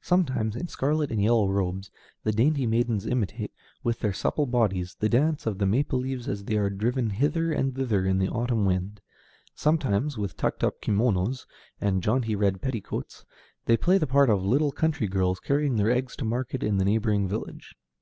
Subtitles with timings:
[0.00, 1.90] Sometimes, in scarlet and yellow robes,
[2.24, 3.52] the dainty maidens imitate,
[3.84, 7.52] with their supple bodies, the dance of the maple leaves as they are driven hither
[7.52, 9.02] and thither in the autumn wind;
[9.54, 11.44] sometimes, with tucked up kimonos
[11.78, 13.26] and jaunty red petticoats,
[13.66, 16.84] they play the part of little country girls carrying their eggs to market in the
[16.86, 17.74] neighboring village.